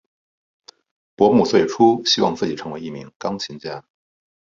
[1.15, 3.85] 伯姆最初希望自己成为一名钢琴家。